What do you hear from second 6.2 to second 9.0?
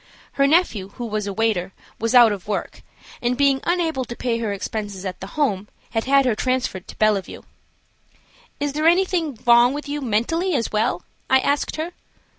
her transferred to Bellevue. "Is there